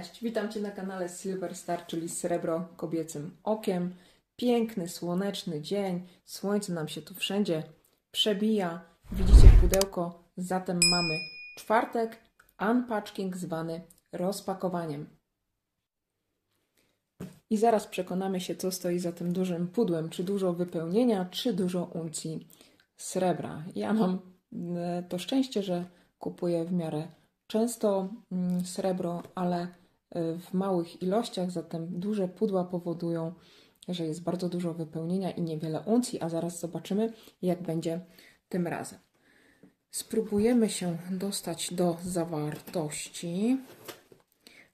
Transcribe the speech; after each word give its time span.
Cześć, 0.00 0.22
witam 0.22 0.52
Cię 0.52 0.60
na 0.60 0.70
kanale 0.70 1.08
Silver 1.08 1.56
Star, 1.56 1.86
czyli 1.86 2.08
Srebro 2.08 2.68
Kobiecym 2.76 3.36
Okiem. 3.42 3.94
Piękny, 4.36 4.88
słoneczny 4.88 5.60
dzień, 5.60 6.06
słońce 6.24 6.72
nam 6.72 6.88
się 6.88 7.02
tu 7.02 7.14
wszędzie 7.14 7.62
przebija. 8.10 8.80
Widzicie 9.12 9.48
pudełko, 9.60 10.24
zatem 10.36 10.80
mamy 10.90 11.18
czwartek, 11.56 12.18
unpacking 12.70 13.36
zwany 13.36 13.80
rozpakowaniem. 14.12 15.06
I 17.50 17.56
zaraz 17.56 17.86
przekonamy 17.86 18.40
się, 18.40 18.56
co 18.56 18.70
stoi 18.70 18.98
za 18.98 19.12
tym 19.12 19.32
dużym 19.32 19.68
pudłem. 19.68 20.10
Czy 20.10 20.24
dużo 20.24 20.52
wypełnienia, 20.52 21.24
czy 21.30 21.52
dużo 21.52 21.84
uncji 21.84 22.48
srebra. 22.96 23.64
Ja 23.74 23.92
mam 23.92 24.18
e, 24.76 25.02
to 25.08 25.18
szczęście, 25.18 25.62
że 25.62 25.84
kupuję 26.18 26.64
w 26.64 26.72
miarę 26.72 27.08
często 27.46 28.08
mm, 28.32 28.64
srebro, 28.64 29.22
ale 29.34 29.79
w 30.14 30.54
małych 30.54 31.02
ilościach, 31.02 31.50
zatem 31.50 32.00
duże 32.00 32.28
pudła 32.28 32.64
powodują, 32.64 33.34
że 33.88 34.06
jest 34.06 34.22
bardzo 34.22 34.48
dużo 34.48 34.74
wypełnienia 34.74 35.30
i 35.30 35.42
niewiele 35.42 35.80
uncji, 35.80 36.20
a 36.20 36.28
zaraz 36.28 36.60
zobaczymy, 36.60 37.12
jak 37.42 37.62
będzie 37.62 38.00
tym 38.48 38.66
razem. 38.66 38.98
Spróbujemy 39.90 40.68
się 40.68 40.98
dostać 41.10 41.74
do 41.74 41.96
zawartości, 42.04 43.58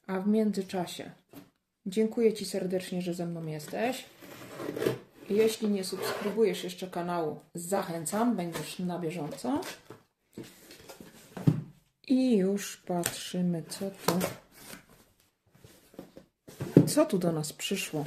a 0.06 0.20
w 0.20 0.28
międzyczasie 0.28 1.10
dziękuję 1.86 2.32
Ci 2.32 2.44
serdecznie, 2.44 3.02
że 3.02 3.14
ze 3.14 3.26
mną 3.26 3.46
jesteś. 3.46 4.04
Jeśli 5.30 5.68
nie 5.68 5.84
subskrybujesz 5.84 6.64
jeszcze 6.64 6.86
kanału, 6.86 7.40
zachęcam, 7.54 8.36
będziesz 8.36 8.78
na 8.78 8.98
bieżąco. 8.98 9.60
I 12.08 12.36
już 12.36 12.76
patrzymy, 12.76 13.62
co 13.68 13.90
to. 14.06 14.45
Co 16.86 17.06
tu 17.06 17.18
do 17.18 17.32
nas 17.32 17.52
przyszło? 17.52 18.04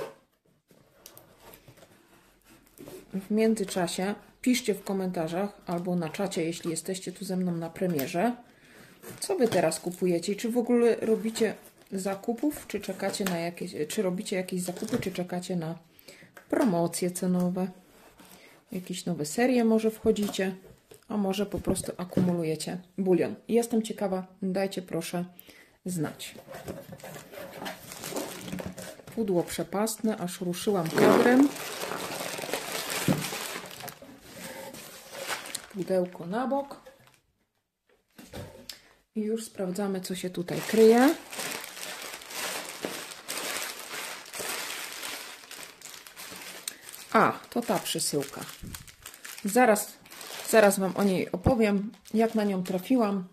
W 3.14 3.32
międzyczasie 3.32 4.16
piszcie 4.42 4.74
w 4.74 4.84
komentarzach 4.84 5.62
albo 5.68 5.96
na 5.96 6.10
czacie, 6.10 6.44
jeśli 6.44 6.72
jesteście 6.72 7.12
tu 7.12 7.26
ze 7.26 7.38
mną 7.38 7.52
na 7.52 7.70
premierze, 7.70 8.36
co 9.20 9.36
wy 9.36 9.48
teraz 9.48 9.80
kupujecie? 9.80 10.36
Czy 10.36 10.50
w 10.52 10.58
ogóle 10.58 10.96
robicie 10.96 11.56
zakupów, 11.92 12.68
czy 12.68 12.80
czekacie 12.80 13.26
na 13.26 13.38
jakieś, 13.38 13.76
czy 13.88 14.02
robicie 14.02 14.36
jakieś 14.36 14.62
zakupy, 14.62 14.98
czy 15.00 15.12
czekacie 15.12 15.56
na 15.56 15.80
promocje 16.50 17.12
cenowe? 17.12 17.68
Jakieś 18.72 19.06
nowe 19.06 19.26
serie 19.26 19.66
może 19.66 19.92
wchodzicie? 19.92 20.56
a 21.10 21.18
może 21.18 21.46
po 21.46 21.60
prostu 21.60 21.92
akumulujecie 21.98 22.78
bulion. 22.98 23.36
Jestem 23.48 23.82
ciekawa, 23.82 24.28
dajcie 24.42 24.82
proszę 24.82 25.26
znać. 25.86 26.36
Pudło 29.20 29.44
przepastne, 29.44 30.18
aż 30.18 30.42
ruszyłam 30.42 30.90
kadrem. 30.90 31.50
Pudełko 35.74 36.26
na 36.26 36.48
bok. 36.48 36.82
I 39.16 39.22
już 39.22 39.46
sprawdzamy, 39.46 40.02
co 40.02 40.16
się 40.16 40.30
tutaj 40.30 40.62
kryje. 40.68 41.16
A, 47.14 47.40
to 47.50 47.62
ta 47.62 47.80
przysyłka. 47.80 48.42
Zaraz 49.46 49.94
Zaraz 50.50 50.80
Wam 50.80 50.98
o 50.98 51.04
niej 51.04 51.32
opowiem, 51.32 51.92
jak 52.14 52.36
na 52.36 52.44
nią 52.44 52.64
trafiłam 52.64 53.28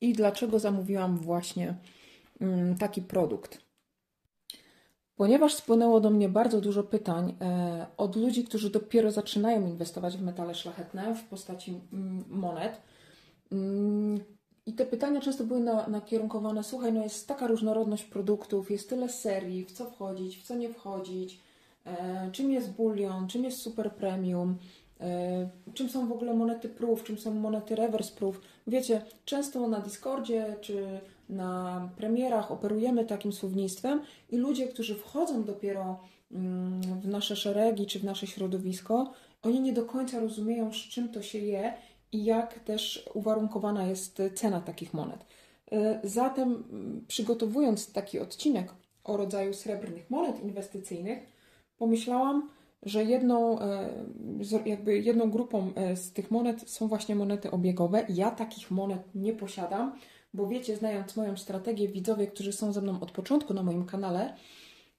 i 0.00 0.12
dlaczego 0.12 0.58
zamówiłam 0.58 1.18
właśnie 1.18 1.74
mm, 2.40 2.78
taki 2.78 3.02
produkt. 3.02 3.67
Ponieważ 5.18 5.54
spłynęło 5.54 6.00
do 6.00 6.10
mnie 6.10 6.28
bardzo 6.28 6.60
dużo 6.60 6.82
pytań 6.82 7.34
e, 7.40 7.86
od 7.96 8.16
ludzi, 8.16 8.44
którzy 8.44 8.70
dopiero 8.70 9.10
zaczynają 9.10 9.66
inwestować 9.66 10.16
w 10.16 10.22
metale 10.22 10.54
szlachetne 10.54 11.14
w 11.14 11.24
postaci 11.24 11.80
mm, 11.92 12.24
monet. 12.28 12.80
Mm, 13.52 14.20
I 14.66 14.72
te 14.72 14.86
pytania 14.86 15.20
często 15.20 15.44
były 15.44 15.60
nakierunkowane: 15.88 16.64
słuchaj, 16.64 16.92
no 16.92 17.02
jest 17.02 17.28
taka 17.28 17.46
różnorodność 17.46 18.04
produktów, 18.04 18.70
jest 18.70 18.88
tyle 18.88 19.08
serii, 19.08 19.64
w 19.64 19.72
co 19.72 19.84
wchodzić, 19.84 20.38
w 20.38 20.42
co 20.42 20.54
nie 20.54 20.68
wchodzić, 20.68 21.40
e, 21.86 22.30
czym 22.32 22.50
jest 22.50 22.70
bulion, 22.70 23.28
czym 23.28 23.44
jest 23.44 23.58
super 23.62 23.92
premium, 23.92 24.58
E, 25.00 25.48
czym 25.74 25.88
są 25.88 26.08
w 26.08 26.12
ogóle 26.12 26.34
monety 26.34 26.68
proof, 26.68 27.04
czym 27.04 27.18
są 27.18 27.34
monety 27.34 27.76
reverse 27.76 28.14
proof. 28.14 28.40
Wiecie, 28.66 29.02
często 29.24 29.68
na 29.68 29.80
Discordzie 29.80 30.56
czy 30.60 31.00
na 31.28 31.88
premierach 31.96 32.52
operujemy 32.52 33.04
takim 33.04 33.32
słownictwem 33.32 34.02
i 34.30 34.36
ludzie, 34.36 34.68
którzy 34.68 34.94
wchodzą 34.94 35.44
dopiero 35.44 36.00
mm, 36.32 36.80
w 37.00 37.08
nasze 37.08 37.36
szeregi 37.36 37.86
czy 37.86 37.98
w 37.98 38.04
nasze 38.04 38.26
środowisko, 38.26 39.12
oni 39.42 39.60
nie 39.60 39.72
do 39.72 39.84
końca 39.84 40.20
rozumieją, 40.20 40.72
z 40.72 40.76
czym 40.76 41.08
to 41.08 41.22
się 41.22 41.38
je 41.38 41.74
i 42.12 42.24
jak 42.24 42.58
też 42.58 43.08
uwarunkowana 43.14 43.86
jest 43.86 44.22
cena 44.34 44.60
takich 44.60 44.94
monet. 44.94 45.24
E, 45.72 46.00
zatem, 46.04 46.64
mm, 46.70 47.04
przygotowując 47.08 47.92
taki 47.92 48.18
odcinek 48.18 48.74
o 49.04 49.16
rodzaju 49.16 49.54
srebrnych 49.54 50.10
monet 50.10 50.42
inwestycyjnych, 50.42 51.18
pomyślałam, 51.78 52.48
że 52.82 53.04
jedną, 53.04 53.60
e, 53.60 53.88
jakby 54.66 54.98
jedną 54.98 55.30
grupą 55.30 55.72
e, 55.74 55.96
z 55.96 56.12
tych 56.12 56.30
monet 56.30 56.70
są 56.70 56.88
właśnie 56.88 57.14
monety 57.14 57.50
obiegowe. 57.50 58.06
Ja 58.08 58.30
takich 58.30 58.70
monet 58.70 59.02
nie 59.14 59.32
posiadam, 59.32 59.98
bo 60.34 60.46
wiecie, 60.46 60.76
znając 60.76 61.16
moją 61.16 61.36
strategię, 61.36 61.88
widzowie, 61.88 62.26
którzy 62.26 62.52
są 62.52 62.72
ze 62.72 62.80
mną 62.80 63.00
od 63.00 63.10
początku 63.10 63.54
na 63.54 63.62
moim 63.62 63.86
kanale, 63.86 64.34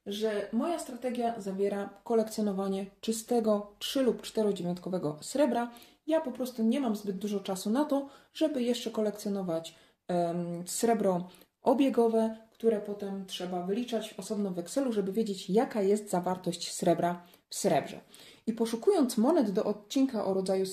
że 0.06 0.48
moja 0.52 0.78
strategia 0.78 1.40
zawiera 1.40 1.90
kolekcjonowanie 2.04 2.86
czystego 3.00 3.76
3 3.78 4.02
lub 4.02 4.22
4 4.22 4.54
dziewiątkowego 4.54 5.18
srebra. 5.20 5.70
Ja 6.06 6.20
po 6.20 6.32
prostu 6.32 6.62
nie 6.62 6.80
mam 6.80 6.96
zbyt 6.96 7.18
dużo 7.18 7.40
czasu 7.40 7.70
na 7.70 7.84
to, 7.84 8.08
żeby 8.34 8.62
jeszcze 8.62 8.90
kolekcjonować 8.90 9.74
um, 10.08 10.68
srebro 10.68 11.28
obiegowe, 11.62 12.36
które 12.52 12.80
potem 12.80 13.26
trzeba 13.26 13.62
wyliczać 13.62 14.14
osobno 14.14 14.50
w 14.50 14.58
Excelu, 14.58 14.92
żeby 14.92 15.12
wiedzieć, 15.12 15.50
jaka 15.50 15.82
jest 15.82 16.10
zawartość 16.10 16.72
srebra 16.72 17.22
w 17.48 17.54
srebrze. 17.54 18.00
I 18.50 18.52
poszukując 18.52 19.18
monet 19.18 19.50
do 19.50 19.64
odcinka 19.64 20.24
o 20.24 20.34
rodzaju, 20.34 20.64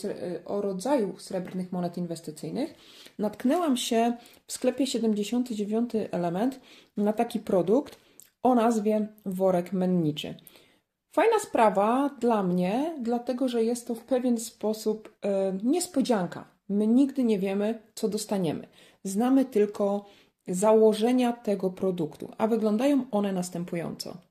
o 0.46 0.62
rodzaju 0.62 1.16
srebrnych 1.18 1.72
monet 1.72 1.98
inwestycyjnych, 1.98 2.76
natknęłam 3.20 3.78
się 3.78 4.18
w 4.48 4.52
sklepie 4.52 4.88
79 4.88 5.92
element 6.12 6.60
na 6.98 7.14
taki 7.14 7.40
produkt 7.40 8.00
o 8.44 8.56
nazwie 8.56 9.08
worek 9.26 9.74
menniczy. 9.74 10.36
Fajna 11.16 11.40
sprawa 11.40 12.10
dla 12.20 12.44
mnie, 12.44 12.96
dlatego 13.02 13.48
że 13.48 13.64
jest 13.64 13.88
to 13.88 13.96
w 13.96 14.04
pewien 14.04 14.38
sposób 14.38 15.18
e, 15.22 15.58
niespodzianka. 15.64 16.46
My 16.70 16.88
nigdy 16.88 17.24
nie 17.24 17.40
wiemy, 17.40 17.82
co 17.96 18.10
dostaniemy. 18.10 18.68
Znamy 19.04 19.46
tylko 19.46 20.06
założenia 20.48 21.34
tego 21.34 21.70
produktu, 21.70 22.32
a 22.38 22.48
wyglądają 22.48 23.06
one 23.12 23.32
następująco. 23.32 24.27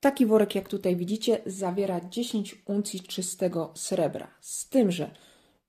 Taki 0.00 0.26
worek, 0.26 0.54
jak 0.54 0.68
tutaj 0.68 0.96
widzicie, 0.96 1.42
zawiera 1.46 2.00
10 2.00 2.62
uncji 2.66 3.00
czystego 3.00 3.72
srebra. 3.74 4.34
Z 4.40 4.68
tym, 4.68 4.90
że 4.90 5.10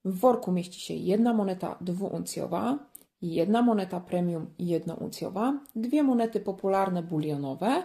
w 0.04 0.18
worku 0.18 0.52
mieści 0.52 0.80
się 0.80 0.94
jedna 0.94 1.34
moneta 1.34 1.78
dwuuncjowa, 1.80 2.78
jedna 3.22 3.62
moneta 3.62 4.00
premium 4.00 4.54
jednouncjowa, 4.58 5.60
dwie 5.76 6.02
monety 6.02 6.40
popularne 6.40 7.02
bulionowe 7.02 7.84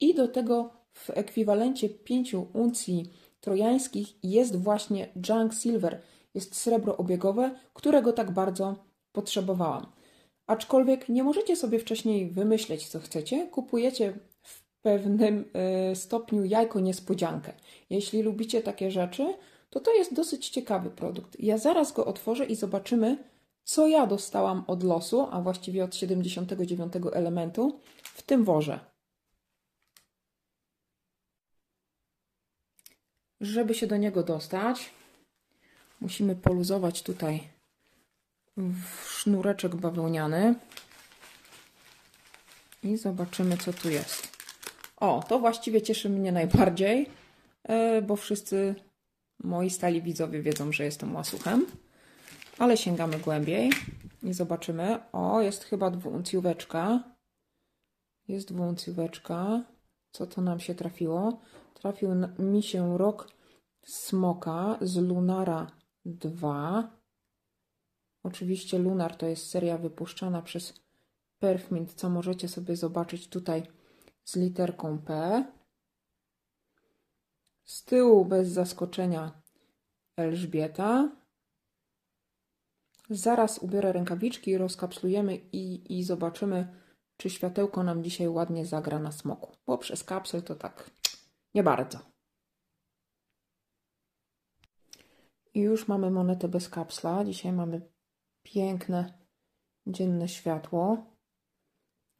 i 0.00 0.14
do 0.14 0.28
tego 0.28 0.70
w 0.92 1.10
ekwiwalencie 1.10 1.88
5 1.88 2.34
uncji 2.52 3.10
trojańskich 3.40 4.24
jest 4.24 4.56
właśnie 4.56 5.08
junk 5.28 5.54
silver, 5.54 6.02
jest 6.34 6.56
srebro 6.56 6.96
obiegowe, 6.96 7.54
którego 7.72 8.12
tak 8.12 8.30
bardzo 8.30 8.76
potrzebowałam. 9.12 9.86
Aczkolwiek 10.46 11.08
nie 11.08 11.24
możecie 11.24 11.56
sobie 11.56 11.78
wcześniej 11.78 12.30
wymyśleć, 12.30 12.88
co 12.88 13.00
chcecie, 13.00 13.46
kupujecie 13.46 14.18
pewnym 14.86 15.44
e, 15.52 15.96
stopniu 15.96 16.44
jajko 16.44 16.80
niespodziankę. 16.80 17.52
Jeśli 17.90 18.22
lubicie 18.22 18.62
takie 18.62 18.90
rzeczy, 18.90 19.34
to 19.70 19.80
to 19.80 19.94
jest 19.94 20.14
dosyć 20.14 20.48
ciekawy 20.48 20.90
produkt. 20.90 21.40
Ja 21.40 21.58
zaraz 21.58 21.92
go 21.92 22.06
otworzę 22.06 22.44
i 22.44 22.56
zobaczymy, 22.56 23.24
co 23.64 23.86
ja 23.88 24.06
dostałam 24.06 24.64
od 24.66 24.82
losu, 24.82 25.28
a 25.30 25.40
właściwie 25.40 25.84
od 25.84 25.94
79 25.94 26.92
elementu 27.12 27.80
w 28.02 28.22
tym 28.22 28.44
worze. 28.44 28.80
Żeby 33.40 33.74
się 33.74 33.86
do 33.86 33.96
niego 33.96 34.22
dostać, 34.22 34.90
musimy 36.00 36.36
poluzować 36.36 37.02
tutaj 37.02 37.48
sznureczek 39.04 39.76
bawełniany 39.76 40.54
i 42.82 42.96
zobaczymy, 42.96 43.58
co 43.58 43.72
tu 43.72 43.90
jest. 43.90 44.35
O, 44.96 45.24
to 45.28 45.38
właściwie 45.38 45.82
cieszy 45.82 46.08
mnie 46.08 46.32
najbardziej, 46.32 47.10
e, 47.62 48.02
bo 48.02 48.16
wszyscy 48.16 48.74
moi 49.44 49.70
stali 49.70 50.02
widzowie 50.02 50.42
wiedzą, 50.42 50.72
że 50.72 50.84
jestem 50.84 51.14
łasuchem, 51.14 51.66
ale 52.58 52.76
sięgamy 52.76 53.18
głębiej. 53.18 53.70
i 54.22 54.32
zobaczymy. 54.32 54.98
O, 55.12 55.40
jest 55.40 55.64
chyba 55.64 55.90
dwuuncjóweczka. 55.90 57.02
Jest 58.28 58.52
dwuuncjóweczka. 58.52 59.62
Co 60.10 60.26
to 60.26 60.40
nam 60.40 60.60
się 60.60 60.74
trafiło? 60.74 61.40
Trafił 61.74 62.10
mi 62.38 62.62
się 62.62 62.98
rok 62.98 63.28
smoka 63.84 64.78
z 64.80 64.96
Lunara 64.96 65.70
2. 66.04 66.90
Oczywiście 68.22 68.78
Lunar 68.78 69.16
to 69.16 69.26
jest 69.26 69.50
seria 69.50 69.78
wypuszczana 69.78 70.42
przez 70.42 70.74
Perfmint, 71.38 71.94
co 71.94 72.10
możecie 72.10 72.48
sobie 72.48 72.76
zobaczyć 72.76 73.28
tutaj 73.28 73.62
z 74.26 74.36
literką 74.36 74.98
P. 74.98 75.44
Z 77.64 77.84
tyłu 77.84 78.24
bez 78.24 78.48
zaskoczenia 78.48 79.42
Elżbieta. 80.16 81.16
Zaraz 83.10 83.58
ubiorę 83.58 83.92
rękawiczki, 83.92 84.58
rozkapslujemy 84.58 85.36
i, 85.36 85.98
i 85.98 86.04
zobaczymy, 86.04 86.82
czy 87.16 87.30
światełko 87.30 87.82
nam 87.82 88.04
dzisiaj 88.04 88.28
ładnie 88.28 88.66
zagra 88.66 88.98
na 88.98 89.12
smoku. 89.12 89.56
Bo 89.66 89.78
przez 89.78 90.04
kapsel 90.04 90.42
to 90.42 90.54
tak 90.54 90.90
nie 91.54 91.62
bardzo. 91.62 91.98
I 95.54 95.60
już 95.60 95.88
mamy 95.88 96.10
monetę 96.10 96.48
bez 96.48 96.68
kapsla. 96.68 97.24
Dzisiaj 97.24 97.52
mamy 97.52 97.90
piękne 98.42 99.18
dzienne 99.86 100.28
światło. 100.28 101.15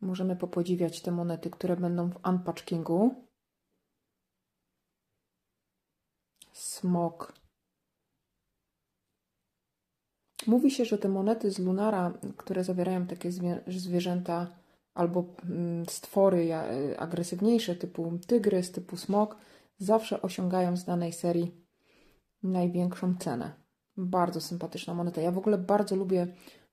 Możemy 0.00 0.37
popodziwiać 0.37 1.02
te 1.02 1.10
monety, 1.10 1.50
które 1.50 1.76
będą 1.76 2.10
w 2.10 2.28
unpatchingu. 2.28 3.14
Smok. 6.52 7.32
Mówi 10.46 10.70
się, 10.70 10.84
że 10.84 10.98
te 10.98 11.08
monety 11.08 11.50
z 11.50 11.58
Lunara, 11.58 12.19
które 12.37 12.64
zawierają 12.64 13.06
takie 13.06 13.31
zwierzęta 13.66 14.46
albo 14.94 15.25
mm, 15.44 15.87
stwory 15.87 16.54
agresywniejsze, 16.99 17.76
typu 17.76 18.19
tygrys, 18.26 18.72
typu 18.72 18.96
smok, 18.96 19.37
zawsze 19.78 20.22
osiągają 20.22 20.76
z 20.76 20.84
danej 20.84 21.12
serii 21.12 21.66
największą 22.42 23.16
cenę. 23.16 23.52
Bardzo 23.96 24.40
sympatyczna 24.40 24.94
moneta. 24.94 25.20
Ja 25.20 25.31
w 25.31 25.38
ogóle 25.38 25.58
bardzo 25.58 25.96
lubię 25.96 26.26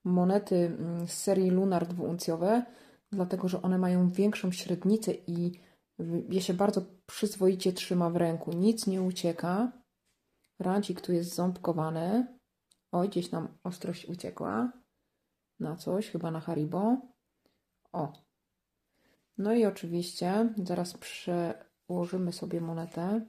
monety 0.04 0.56
mm, 0.56 1.08
z 1.08 1.14
serii 1.14 1.50
Lunar 1.50 1.88
dwuuncjowe, 1.88 2.66
dlatego 3.14 3.48
że 3.48 3.62
one 3.62 3.78
mają 3.78 4.10
większą 4.10 4.52
średnicę 4.52 5.14
i 5.14 5.52
je 6.30 6.42
się 6.42 6.54
bardzo 6.54 6.82
przyzwoicie 7.06 7.74
trzyma 7.74 8.10
w 8.10 8.16
ręku. 8.16 8.52
Nic 8.52 8.88
nie 8.88 9.02
ucieka. 9.02 9.72
Rancik 10.60 11.02
tu 11.02 11.14
jest 11.14 11.36
ząbkowany. 11.36 12.38
Oj, 12.92 13.10
gdzieś 13.10 13.32
nam 13.32 13.48
ostrość 13.64 14.06
uciekła. 14.06 14.72
Na 15.60 15.76
coś, 15.76 16.10
chyba 16.10 16.32
na 16.32 16.40
Haribo. 16.40 16.98
O. 17.92 18.14
No 19.38 19.54
i 19.54 19.66
oczywiście 19.66 20.54
zaraz 20.64 20.94
przełożymy 20.98 22.34
sobie 22.34 22.62
monetę. 22.62 23.26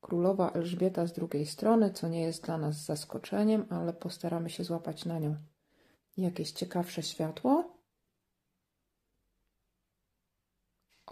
Królowa 0.00 0.50
Elżbieta 0.50 1.06
z 1.06 1.12
drugiej 1.12 1.46
strony, 1.46 1.90
co 1.90 2.08
nie 2.08 2.20
jest 2.20 2.44
dla 2.44 2.58
nas 2.58 2.84
zaskoczeniem, 2.84 3.66
ale 3.70 3.92
postaramy 3.92 4.50
się 4.50 4.64
złapać 4.64 5.04
na 5.04 5.18
nią 5.18 5.36
jakieś 6.16 6.52
ciekawsze 6.52 7.02
światło. 7.02 7.71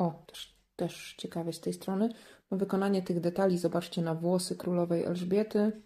O, 0.01 0.25
też, 0.27 0.57
też 0.77 1.15
ciekawie 1.19 1.53
z 1.53 1.61
tej 1.61 1.73
strony. 1.73 2.09
No, 2.51 2.57
wykonanie 2.57 3.03
tych 3.03 3.21
detali 3.21 3.59
zobaczcie 3.59 4.03
na 4.03 4.15
włosy 4.15 4.57
królowej 4.57 5.05
Elżbiety. 5.05 5.83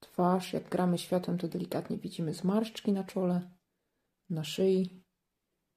Twarz, 0.00 0.52
jak 0.52 0.68
gramy 0.68 0.98
światłem, 0.98 1.38
to 1.38 1.48
delikatnie 1.48 1.98
widzimy 1.98 2.34
zmarszczki 2.34 2.92
na 2.92 3.04
czole, 3.04 3.50
na 4.30 4.44
szyi, 4.44 5.04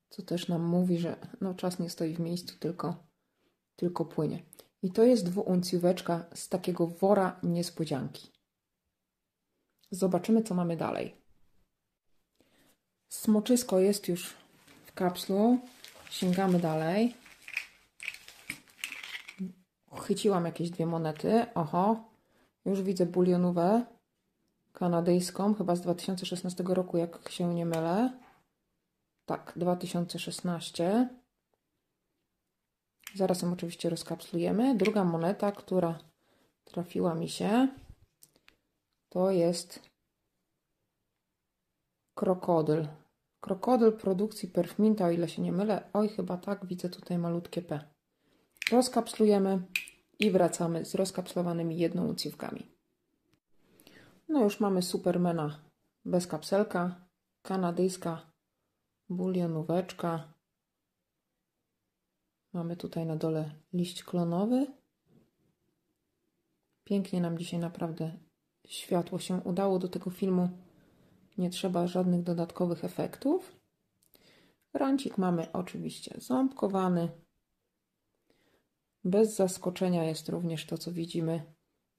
co 0.09 0.23
też 0.23 0.47
nam 0.47 0.63
mówi, 0.63 0.97
że 0.97 1.15
no, 1.41 1.53
czas 1.53 1.79
nie 1.79 1.89
stoi 1.89 2.13
w 2.13 2.19
miejscu, 2.19 2.59
tylko, 2.59 3.07
tylko 3.75 4.05
płynie. 4.05 4.43
I 4.81 4.91
to 4.91 5.03
jest 5.03 5.25
dwuuncjóweczka 5.25 6.25
z 6.33 6.49
takiego 6.49 6.87
wora 6.87 7.39
niespodzianki. 7.43 8.31
Zobaczymy, 9.91 10.43
co 10.43 10.55
mamy 10.55 10.77
dalej. 10.77 11.21
Smoczysko 13.09 13.79
jest 13.79 14.07
już 14.07 14.29
w 14.85 14.93
kapslu. 14.93 15.59
Sięgamy 16.09 16.59
dalej. 16.59 17.15
Chyciłam 20.01 20.45
jakieś 20.45 20.69
dwie 20.69 20.85
monety. 20.85 21.45
Oho, 21.55 22.03
już 22.65 22.81
widzę 22.81 23.05
bulionówę 23.05 23.85
kanadyjską, 24.73 25.53
chyba 25.55 25.75
z 25.75 25.81
2016 25.81 26.63
roku, 26.67 26.97
jak 26.97 27.29
się 27.29 27.53
nie 27.53 27.65
mylę. 27.65 28.19
Tak, 29.25 29.53
2016. 29.55 31.09
Zaraz 33.15 33.41
ją 33.41 33.53
oczywiście 33.53 33.89
rozkapslujemy. 33.89 34.75
Druga 34.75 35.03
moneta, 35.03 35.51
która 35.51 35.99
trafiła 36.65 37.15
mi 37.15 37.29
się, 37.29 37.67
to 39.09 39.31
jest 39.31 39.79
krokodyl. 42.15 42.87
Krokodyl 43.45 43.91
produkcji 43.91 44.49
Perfminta, 44.49 45.05
o 45.05 45.11
ile 45.11 45.29
się 45.29 45.41
nie 45.41 45.51
mylę. 45.51 45.89
Oj, 45.93 46.09
chyba 46.09 46.37
tak, 46.37 46.65
widzę 46.65 46.89
tutaj 46.89 47.17
malutkie 47.17 47.61
P. 47.61 47.79
Rozkapslujemy 48.71 49.61
i 50.19 50.31
wracamy 50.31 50.85
z 50.85 50.95
rozkapslowanymi 50.95 51.77
jednouncjówkami. 51.77 52.71
No 54.29 54.43
już 54.43 54.59
mamy 54.59 54.81
Supermana 54.81 55.59
bez 56.05 56.27
kapselka, 56.27 57.07
kanadyjska 57.41 58.31
bulionóweczka. 59.09 60.33
Mamy 62.53 62.75
tutaj 62.75 63.05
na 63.05 63.15
dole 63.15 63.51
liść 63.73 64.03
klonowy. 64.03 64.67
Pięknie 66.83 67.21
nam 67.21 67.37
dzisiaj 67.37 67.59
naprawdę 67.59 68.11
światło 68.67 69.19
się 69.19 69.41
udało 69.43 69.79
do 69.79 69.87
tego 69.87 70.11
filmu. 70.11 70.64
Nie 71.37 71.49
trzeba 71.49 71.87
żadnych 71.87 72.23
dodatkowych 72.23 72.85
efektów. 72.85 73.55
Rancik 74.73 75.17
mamy 75.17 75.51
oczywiście 75.51 76.15
ząbkowany. 76.17 77.09
Bez 79.03 79.35
zaskoczenia 79.35 80.03
jest 80.03 80.29
również 80.29 80.65
to, 80.65 80.77
co 80.77 80.91
widzimy 80.91 81.43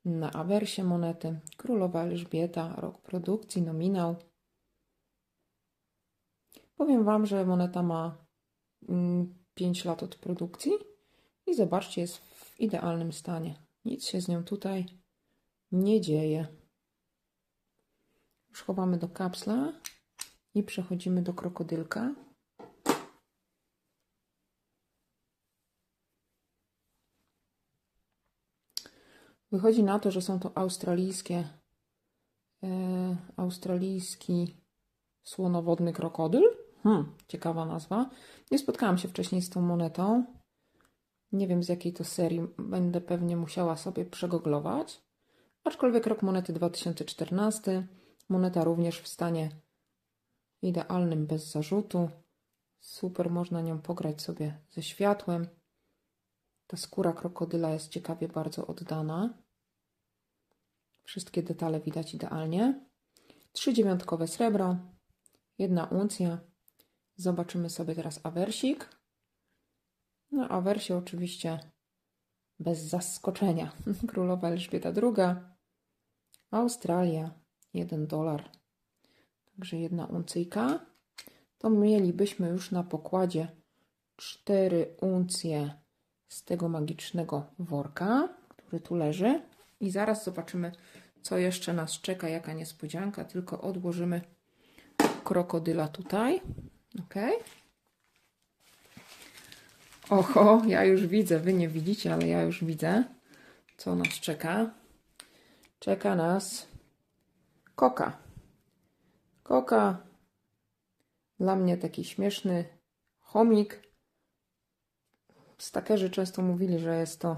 na 0.05 0.33
awersie 0.33 0.85
monety. 0.85 1.40
Królowa 1.57 2.02
Elżbieta, 2.02 2.75
rok 2.76 3.02
produkcji, 3.02 3.62
nominał. 3.62 4.16
Powiem 6.76 7.05
Wam, 7.05 7.26
że 7.26 7.47
moneta 7.47 7.83
ma 7.83 8.26
5 9.55 9.81
mm, 9.81 9.90
lat 9.93 10.02
od 10.02 10.16
produkcji 10.16 10.73
i 11.47 11.55
zobaczcie, 11.55 12.00
jest 12.00 12.16
w 12.16 12.61
idealnym 12.61 13.12
stanie. 13.12 13.55
Nic 13.85 14.05
się 14.07 14.21
z 14.21 14.28
nią 14.28 14.45
tutaj 14.45 14.87
nie 15.73 16.00
dzieje. 16.00 16.47
Już 18.57 18.99
do 18.99 19.09
kapsla 19.09 19.73
i 20.55 20.63
przechodzimy 20.63 21.23
do 21.23 21.35
krokodylka. 21.35 22.15
Wychodzi 29.53 29.83
na 29.83 29.99
to, 29.99 30.11
że 30.11 30.23
są 30.23 30.41
to 30.41 30.59
australijskie, 30.59 31.49
e, 32.63 33.17
australijski 33.37 34.57
słonowodny 35.25 35.93
krokodyl. 35.93 36.43
Hmm, 36.83 37.13
ciekawa 37.29 37.65
nazwa. 37.65 38.11
Nie 38.51 38.59
spotkałam 38.59 38.99
się 38.99 39.09
wcześniej 39.09 39.43
z 39.43 39.51
tą 39.51 39.61
monetą. 39.61 40.25
Nie 41.33 41.49
wiem 41.49 41.63
z 41.63 41.69
jakiej 41.69 41.93
to 41.93 42.05
serii. 42.05 42.41
Będę 42.59 43.01
pewnie 43.01 43.37
musiała 43.37 43.77
sobie 43.77 44.05
przegoglować. 44.05 45.03
Aczkolwiek 45.65 46.07
rok 46.07 46.23
monety 46.23 46.53
2014. 46.53 47.87
Moneta 48.28 48.64
również 48.64 49.00
w 49.00 49.09
stanie 49.09 49.50
idealnym, 50.62 51.26
bez 51.26 51.50
zarzutu. 51.50 52.11
Super, 52.80 53.30
można 53.30 53.61
nią 53.61 53.80
pograć 53.80 54.23
sobie 54.23 54.61
ze 54.71 54.83
światłem. 54.83 55.47
Ta 56.66 56.76
skóra 56.76 57.12
krokodyla 57.12 57.71
jest 57.71 57.88
ciekawie 57.88 58.28
bardzo 58.28 58.66
oddana. 58.66 59.35
Wszystkie 61.04 61.42
detale 61.42 61.80
widać 61.80 62.14
idealnie. 62.14 62.87
Trzy 63.52 63.75
dziewiątkowe 63.75 64.28
srebro, 64.28 64.76
jedna 65.59 65.85
uncja. 65.85 66.38
Zobaczymy 67.16 67.71
sobie 67.71 67.95
teraz 67.95 68.21
awersik. 68.23 68.97
No, 70.30 70.49
awersie 70.49 70.97
oczywiście 70.97 71.71
bez 72.61 72.78
zaskoczenia. 72.78 73.73
Królowa 74.09 74.49
Elżbieta 74.49 74.88
II, 74.88 75.37
Australia, 76.50 77.30
1 77.76 78.06
dolar, 78.06 78.50
także 79.56 79.76
jedna 79.76 80.06
uncyjka. 80.06 80.80
To 81.59 81.71
mielibyśmy 81.71 82.49
już 82.49 82.71
na 82.71 82.83
pokładzie 82.83 83.49
4 84.16 84.97
uncje 85.00 85.71
z 86.28 86.45
tego 86.45 86.68
magicznego 86.68 87.47
worka, 87.59 88.28
który 88.49 88.80
tu 88.80 88.95
leży. 88.95 89.42
I 89.80 89.90
zaraz 89.90 90.25
zobaczymy, 90.25 90.73
co 91.23 91.38
jeszcze 91.38 91.73
nas 91.73 92.00
czeka, 92.00 92.28
jaka 92.28 92.52
niespodzianka. 92.52 93.25
Tylko 93.25 93.61
odłożymy 93.61 94.21
krokodyla 95.25 95.88
tutaj. 95.88 96.40
Ok. 96.99 97.14
Oho, 100.11 100.62
ja 100.66 100.85
już 100.85 101.06
widzę, 101.06 101.38
wy 101.38 101.52
nie 101.52 101.68
widzicie, 101.68 102.14
ale 102.14 102.26
ja 102.26 102.42
już 102.42 102.64
widzę, 102.64 103.04
co 103.76 103.95
nas 103.95 104.09
czeka. 104.09 104.71
Czeka 105.78 106.16
nas 106.16 106.66
koka. 107.76 108.18
Koka, 109.42 109.97
dla 111.40 111.56
mnie 111.56 111.76
taki 111.76 112.04
śmieszny 112.04 112.64
chomik. 113.18 113.83
Stakerzy 115.59 116.11
często 116.11 116.42
mówili, 116.42 116.78
że 116.78 116.99
jest 116.99 117.21
to 117.21 117.37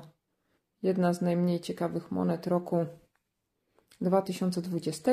jedna 0.83 1.12
z 1.12 1.21
najmniej 1.23 1.61
ciekawych 1.61 2.11
monet 2.11 2.47
roku 2.47 2.87
2020. 4.00 5.12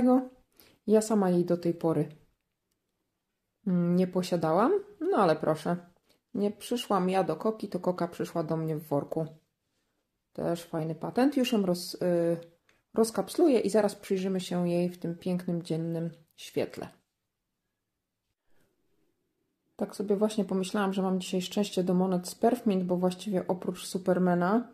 Ja 0.88 1.02
sama 1.02 1.30
jej 1.30 1.46
do 1.46 1.58
tej 1.58 1.74
pory 1.74 2.10
nie 3.66 4.08
posiadałam, 4.08 4.72
no 5.12 5.18
ale 5.18 5.36
proszę. 5.36 5.78
Nie 6.34 6.52
przyszłam 6.52 7.10
ja 7.10 7.24
do 7.24 7.36
koki, 7.36 7.70
to 7.70 7.80
koka 7.80 8.08
przyszła 8.08 8.44
do 8.44 8.58
mnie 8.58 8.76
w 8.76 8.88
worku. 8.88 9.26
Też 10.34 10.64
fajny 10.64 10.96
patent. 10.96 11.38
Już 11.38 11.52
ją 11.52 11.66
roz, 11.66 11.94
yy, 11.94 12.38
rozkapsluję 12.96 13.60
i 13.60 13.70
zaraz 13.70 13.96
przyjrzymy 13.96 14.40
się 14.40 14.70
jej 14.70 14.90
w 14.90 14.98
tym 14.98 15.16
pięknym 15.16 15.64
dziennym 15.64 16.10
świetle. 16.36 16.88
Tak 19.76 19.96
sobie 19.96 20.16
właśnie 20.16 20.46
pomyślałam, 20.46 20.94
że 20.94 21.02
mam 21.02 21.20
dzisiaj 21.20 21.42
szczęście 21.42 21.84
do 21.84 21.94
monet 21.94 22.28
z 22.28 22.36
Perfmint, 22.36 22.84
bo 22.84 22.98
właściwie 22.98 23.48
oprócz 23.48 23.86
Supermana 23.86 24.68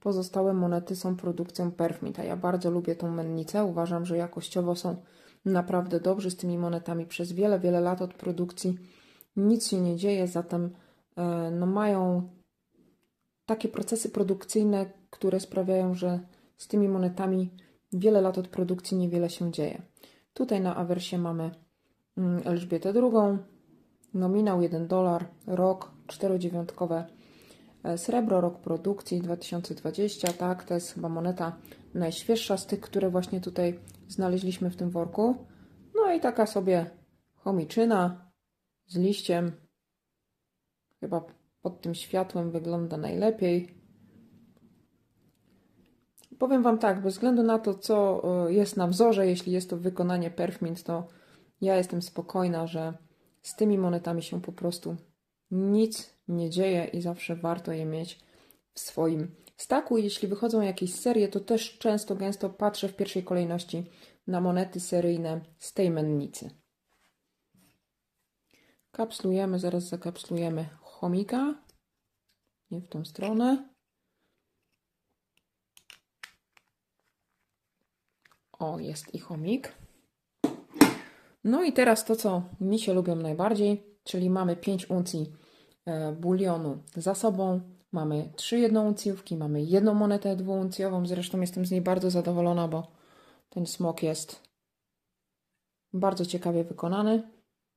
pozostałe 0.00 0.54
monety 0.54 0.96
są 0.96 1.16
produkcją 1.16 1.72
Perfmint, 1.72 2.18
a 2.18 2.24
ja 2.24 2.36
bardzo 2.36 2.70
lubię 2.70 2.96
tą 2.96 3.10
mennicę. 3.10 3.64
Uważam, 3.64 4.06
że 4.06 4.16
jakościowo 4.16 4.76
są 4.76 4.96
naprawdę 5.44 6.00
dobrzy 6.00 6.30
z 6.30 6.36
tymi 6.36 6.58
monetami 6.58 7.06
przez 7.06 7.32
wiele, 7.32 7.60
wiele 7.60 7.80
lat 7.80 8.02
od 8.02 8.14
produkcji. 8.14 8.78
Nic 9.36 9.68
się 9.68 9.80
nie 9.80 9.96
dzieje, 9.96 10.28
zatem 10.28 10.70
e, 11.16 11.50
no, 11.50 11.66
mają 11.66 12.28
takie 13.46 13.68
procesy 13.68 14.10
produkcyjne, 14.10 14.86
które 15.10 15.40
sprawiają, 15.40 15.94
że 15.94 16.20
z 16.56 16.68
tymi 16.68 16.88
monetami 16.88 17.50
wiele 17.94 18.20
lat 18.20 18.38
od 18.38 18.48
produkcji 18.48 18.96
niewiele 18.96 19.30
się 19.30 19.52
dzieje. 19.52 19.82
Tutaj 20.34 20.60
na 20.60 20.76
awersie 20.76 21.18
mamy 21.18 21.50
mm, 22.16 22.42
Elżbietę 22.44 22.92
II, 22.96 23.38
nominał 24.14 24.62
1 24.62 24.86
dolar, 24.86 25.26
rok, 25.46 25.90
czterodziewiątkowe 26.06 27.06
e, 27.84 27.98
srebro, 27.98 28.40
rok 28.40 28.58
produkcji 28.58 29.20
2020, 29.20 30.32
tak, 30.32 30.64
to 30.64 30.74
jest 30.74 30.94
chyba 30.94 31.08
moneta 31.08 31.56
najświeższa 31.94 32.56
z 32.56 32.66
tych, 32.66 32.80
które 32.80 33.10
właśnie 33.10 33.40
tutaj 33.40 33.78
znaleźliśmy 34.08 34.70
w 34.70 34.76
tym 34.76 34.90
worku. 34.90 35.36
No 35.94 36.12
i 36.12 36.20
taka 36.20 36.46
sobie 36.46 36.90
chomiczyna 37.34 38.30
z 38.86 38.96
liściem, 38.96 39.52
chyba 41.00 41.24
pod 41.62 41.80
tym 41.80 41.94
światłem 41.94 42.50
wygląda 42.50 42.96
najlepiej. 42.96 43.83
Powiem 46.38 46.62
Wam 46.62 46.78
tak, 46.78 47.02
bez 47.02 47.14
względu 47.14 47.42
na 47.42 47.58
to, 47.58 47.74
co 47.74 48.22
e, 48.46 48.52
jest 48.52 48.76
na 48.76 48.86
wzorze, 48.86 49.26
jeśli 49.26 49.52
jest 49.52 49.70
to 49.70 49.76
wykonanie 49.76 50.30
Perfmint, 50.30 50.82
to 50.82 51.08
ja 51.60 51.76
jestem 51.76 52.02
spokojna, 52.02 52.66
że 52.66 52.94
z 53.42 53.56
tymi 53.56 53.78
monetami 53.78 54.22
się 54.22 54.42
po 54.42 54.52
prostu 54.52 54.96
nic 55.50 56.14
nie 56.28 56.50
dzieje 56.50 56.84
i 56.84 57.00
zawsze 57.00 57.36
warto 57.36 57.72
je 57.72 57.84
mieć 57.84 58.20
w 58.74 58.80
swoim 58.80 59.34
staku. 59.56 59.98
Jeśli 59.98 60.28
wychodzą 60.28 60.60
jakieś 60.60 60.94
serie, 60.94 61.28
to 61.28 61.40
też 61.40 61.78
często, 61.78 62.16
gęsto 62.16 62.50
patrzę 62.50 62.88
w 62.88 62.96
pierwszej 62.96 63.24
kolejności 63.24 63.90
na 64.26 64.40
monety 64.40 64.80
seryjne 64.80 65.40
z 65.58 65.72
tej 65.72 65.90
mennicy. 65.90 66.50
Kapslujemy, 68.90 69.58
zaraz 69.58 69.88
zakapslujemy 69.88 70.68
chomika. 70.80 71.54
Nie 72.70 72.80
w 72.80 72.88
tą 72.88 73.04
stronę. 73.04 73.73
O, 78.58 78.78
jest 78.78 79.14
i 79.14 79.18
chomik. 79.18 79.72
No 81.44 81.62
i 81.62 81.72
teraz 81.72 82.04
to, 82.04 82.16
co 82.16 82.42
mi 82.60 82.78
się 82.78 82.94
lubią 82.94 83.16
najbardziej, 83.16 83.86
czyli 84.04 84.30
mamy 84.30 84.56
5 84.56 84.90
uncji 84.90 85.32
e, 85.86 86.12
bulionu 86.12 86.78
za 86.96 87.14
sobą, 87.14 87.60
mamy 87.92 88.32
3 88.36 88.58
jednouncjówki, 88.58 89.36
mamy 89.36 89.62
jedną 89.62 89.94
monetę 89.94 90.36
dwuuncjową, 90.36 91.06
zresztą 91.06 91.40
jestem 91.40 91.66
z 91.66 91.70
niej 91.70 91.80
bardzo 91.80 92.10
zadowolona, 92.10 92.68
bo 92.68 92.92
ten 93.48 93.66
smok 93.66 94.02
jest 94.02 94.40
bardzo 95.92 96.26
ciekawie 96.26 96.64
wykonany, 96.64 97.22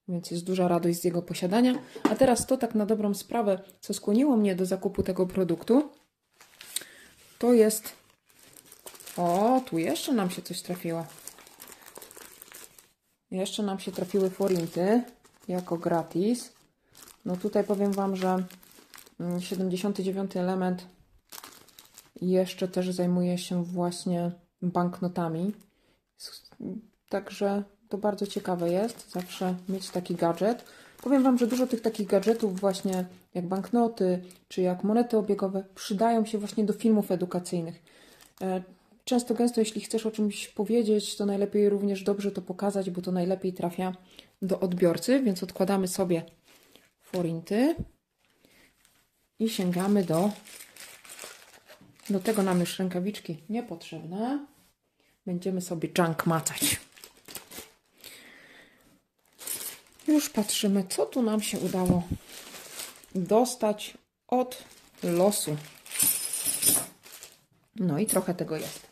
więc 0.08 0.32
jest 0.32 0.46
duża 0.46 0.68
radość 0.68 1.02
z 1.02 1.04
jego 1.04 1.22
posiadania. 1.22 1.74
A 2.04 2.16
teraz 2.16 2.48
to 2.48 2.58
tak 2.58 2.76
na 2.76 2.86
dobrą 2.86 3.14
sprawę, 3.14 3.60
co 3.80 3.94
skłoniło 3.94 4.38
mnie 4.38 4.56
do 4.56 4.66
zakupu 4.66 5.04
tego 5.04 5.28
produktu, 5.28 5.90
to 7.40 7.54
jest... 7.54 8.07
O, 9.18 9.62
tu 9.66 9.78
jeszcze 9.78 10.14
nam 10.14 10.30
się 10.30 10.42
coś 10.42 10.62
trafiło. 10.62 11.06
Jeszcze 13.32 13.64
nam 13.64 13.80
się 13.80 13.92
trafiły 13.92 14.30
forinty 14.30 15.04
jako 15.48 15.78
gratis. 15.78 16.54
No 17.26 17.38
tutaj 17.38 17.64
powiem 17.64 17.92
Wam, 17.92 18.16
że 18.16 18.44
79 19.40 20.36
mm, 20.36 20.48
element 20.50 20.88
jeszcze 22.22 22.68
też 22.68 22.92
zajmuje 22.92 23.38
się 23.38 23.64
właśnie 23.64 24.32
banknotami. 24.62 25.54
Także 27.10 27.64
to 27.90 27.98
bardzo 27.98 28.28
ciekawe 28.28 28.72
jest 28.72 29.12
zawsze 29.12 29.56
mieć 29.70 29.90
taki 29.90 30.16
gadżet. 30.16 30.64
Powiem 31.04 31.24
Wam, 31.24 31.38
że 31.38 31.48
dużo 31.48 31.68
tych 31.68 31.82
takich 31.82 32.08
gadżetów 32.08 32.60
właśnie 32.60 33.06
jak 33.34 33.48
banknoty 33.48 34.24
czy 34.48 34.62
jak 34.62 34.84
monety 34.84 35.18
obiegowe 35.18 35.64
przydają 35.76 36.26
się 36.26 36.38
właśnie 36.38 36.66
do 36.66 36.74
filmów 36.74 37.12
edukacyjnych. 37.12 37.84
Często, 39.08 39.34
gęsto, 39.34 39.62
jeśli 39.62 39.82
chcesz 39.82 40.06
o 40.06 40.12
czymś 40.12 40.48
powiedzieć, 40.48 41.16
to 41.16 41.26
najlepiej 41.26 41.70
również 41.70 42.04
dobrze 42.04 42.32
to 42.32 42.42
pokazać, 42.42 42.90
bo 42.90 43.02
to 43.02 43.12
najlepiej 43.12 43.54
trafia 43.54 43.96
do 44.42 44.60
odbiorcy, 44.60 45.22
więc 45.24 45.44
odkładamy 45.44 45.88
sobie 45.88 46.24
forinty 47.02 47.76
i 49.40 49.50
sięgamy 49.50 50.04
do 50.04 50.30
do 52.10 52.20
tego 52.20 52.44
nam 52.44 52.60
już 52.60 52.80
rękawiczki 52.80 53.38
niepotrzebne. 53.50 54.46
Będziemy 55.26 55.62
sobie 55.62 55.90
junk 55.98 56.26
macać. 56.26 56.80
Już 60.08 60.30
patrzymy, 60.30 60.84
co 60.90 61.06
tu 61.06 61.22
nam 61.22 61.42
się 61.42 61.60
udało 61.60 62.04
dostać 63.16 63.98
od 64.28 64.64
losu. 65.04 65.58
No 67.76 68.00
i 68.00 68.06
trochę 68.06 68.34
tego 68.34 68.58
jest. 68.58 68.87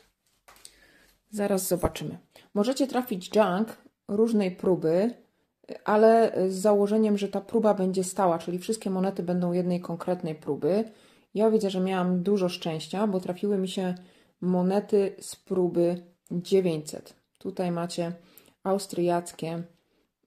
Zaraz 1.35 1.67
zobaczymy. 1.67 2.17
Możecie 2.53 2.87
trafić 2.87 3.35
junk 3.35 3.77
różnej 4.07 4.51
próby, 4.51 5.13
ale 5.85 6.33
z 6.49 6.55
założeniem, 6.55 7.17
że 7.17 7.27
ta 7.27 7.41
próba 7.41 7.73
będzie 7.73 8.03
stała, 8.03 8.39
czyli 8.39 8.59
wszystkie 8.59 8.89
monety 8.89 9.23
będą 9.23 9.51
jednej 9.51 9.81
konkretnej 9.81 10.35
próby. 10.35 10.91
Ja 11.33 11.51
widzę, 11.51 11.69
że 11.69 11.79
miałam 11.79 12.23
dużo 12.23 12.49
szczęścia, 12.49 13.07
bo 13.07 13.19
trafiły 13.19 13.57
mi 13.57 13.67
się 13.67 13.95
monety 14.41 15.15
z 15.19 15.35
próby 15.35 16.03
900. 16.31 17.15
Tutaj 17.37 17.71
macie 17.71 18.13
austriackie 18.63 19.63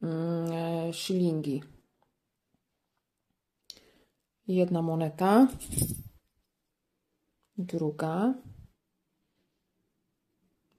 mm, 0.02 0.92
szylingi. 0.92 1.62
Jedna 4.48 4.82
moneta, 4.82 5.48
druga, 7.58 8.34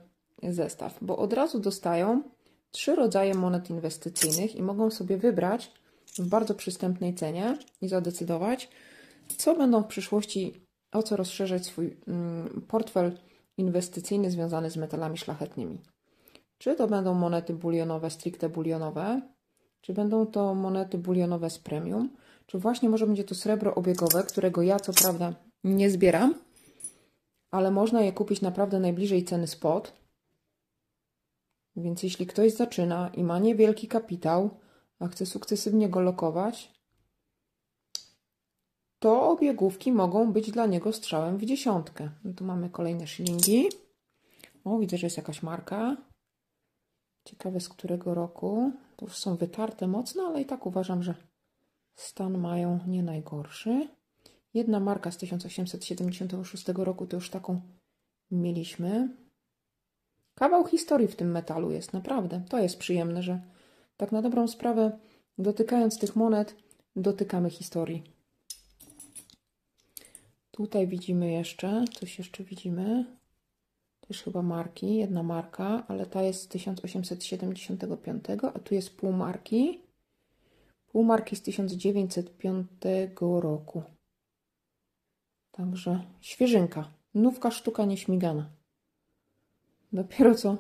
zestaw, 0.44 0.98
bo 1.02 1.18
od 1.18 1.34
razu 1.34 1.60
dostają 1.60 2.22
trzy 2.72 2.96
rodzaje 2.96 3.34
monet 3.34 3.70
inwestycyjnych 3.70 4.56
i 4.56 4.62
mogą 4.62 4.92
sobie 4.92 5.18
wybrać 5.18 5.72
w 6.18 6.28
bardzo 6.28 6.56
przystępnej 6.56 7.16
cenie 7.16 7.58
i 7.82 7.88
zadecydować, 7.88 8.70
co 9.38 9.56
będą 9.56 9.84
w 9.84 9.88
przyszłości, 9.88 10.54
o 10.92 11.04
co 11.04 11.16
rozszerzać 11.16 11.66
swój 11.66 11.98
mm, 12.08 12.66
portfel 12.68 13.12
inwestycyjny 13.58 14.32
związany 14.32 14.70
z 14.70 14.78
metalami 14.78 15.18
szlachetnymi. 15.18 15.82
Czy 16.58 16.76
to 16.76 16.88
będą 16.88 17.14
monety 17.14 17.54
bulionowe, 17.54 18.10
stricte 18.10 18.50
bulionowe, 18.50 19.22
czy 19.82 19.94
będą 19.94 20.26
to 20.26 20.56
monety 20.56 20.98
bulionowe 20.98 21.50
z 21.50 21.60
premium, 21.60 22.10
czy 22.46 22.60
właśnie 22.60 22.90
może 22.90 23.08
będzie 23.08 23.24
to 23.24 23.36
srebro 23.36 23.76
obiegowe, 23.76 24.24
którego 24.24 24.62
ja 24.62 24.80
co 24.80 24.94
prawda 24.94 25.34
nie 25.64 25.90
zbieram, 25.90 26.36
ale 27.52 27.72
można 27.72 28.02
je 28.02 28.14
kupić 28.14 28.42
naprawdę 28.42 28.80
najbliżej 28.80 29.24
ceny 29.24 29.48
spot. 29.48 29.94
Więc 31.76 32.04
jeśli 32.04 32.28
ktoś 32.28 32.54
zaczyna 32.54 33.10
i 33.14 33.24
ma 33.24 33.40
niewielki 33.40 33.88
kapitał, 33.88 34.50
a 35.00 35.08
chce 35.08 35.26
sukcesywnie 35.26 35.90
go 35.90 36.02
lokować, 36.02 36.76
to 39.00 39.30
obiegówki 39.30 39.92
mogą 39.92 40.34
być 40.34 40.52
dla 40.52 40.66
niego 40.66 40.94
strzałem 40.94 41.38
w 41.38 41.46
dziesiątkę. 41.46 42.10
No 42.24 42.34
tu 42.34 42.44
mamy 42.44 42.70
kolejne 42.70 43.08
shilingi. 43.08 43.70
O, 44.64 44.80
widzę, 44.80 44.98
że 44.98 45.08
jest 45.08 45.18
jakaś 45.18 45.44
marka. 45.44 45.98
Ciekawe 47.26 47.60
z 47.60 47.70
którego 47.70 48.14
roku. 48.14 48.72
To 48.96 49.06
już 49.06 49.16
są 49.16 49.36
wytarte 49.36 49.88
mocno, 49.88 50.28
ale 50.28 50.42
i 50.42 50.46
tak 50.46 50.66
uważam, 50.66 51.04
że 51.04 51.16
stan 51.96 52.38
mają 52.38 52.80
nie 52.88 53.04
najgorszy. 53.04 53.88
Jedna 54.54 54.80
marka 54.80 55.12
z 55.12 55.18
1876 55.18 56.68
roku 56.68 57.08
to 57.08 57.18
już 57.18 57.30
taką 57.30 57.62
mieliśmy. 58.32 59.10
Kawał 60.36 60.66
historii 60.68 61.08
w 61.08 61.16
tym 61.16 61.32
metalu 61.32 61.72
jest, 61.72 61.94
naprawdę. 61.94 62.42
To 62.50 62.60
jest 62.60 62.80
przyjemne, 62.80 63.24
że 63.24 63.42
tak 63.98 64.12
na 64.12 64.22
dobrą 64.22 64.48
sprawę, 64.48 65.00
dotykając 65.38 66.00
tych 66.00 66.16
monet, 66.16 66.56
dotykamy 66.96 67.50
historii. 67.50 68.04
Tutaj 70.52 70.88
widzimy 70.88 71.32
jeszcze, 71.32 71.86
coś 72.00 72.18
jeszcze 72.18 72.44
widzimy. 72.44 73.06
Jest 74.10 74.24
chyba 74.24 74.42
marki, 74.42 74.96
jedna 74.96 75.24
marka, 75.24 75.84
ale 75.88 76.06
ta 76.06 76.24
jest 76.24 76.42
z 76.42 76.48
1875, 76.48 78.26
a 78.54 78.60
tu 78.60 78.76
jest 78.76 78.98
półmarki. 78.98 79.85
Półmarki 80.96 81.36
z 81.36 81.42
1905 81.42 82.68
roku. 83.20 83.84
Także 85.52 86.04
świeżynka. 86.22 86.92
Nówka 87.14 87.52
sztuka 87.52 87.86
nieśmigana. 87.86 88.50
Dopiero 89.94 90.36
co, 90.36 90.58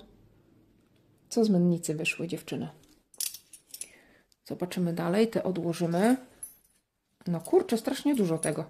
co 1.29 1.45
z 1.45 1.49
mennicy 1.49 1.95
wyszły 1.95 2.27
dziewczyny. 2.27 2.69
Zobaczymy 4.45 4.93
dalej, 4.93 5.27
te 5.27 5.43
odłożymy. 5.43 6.17
No 7.27 7.39
kurczę, 7.39 7.77
strasznie 7.77 8.15
dużo 8.15 8.37
tego. 8.37 8.65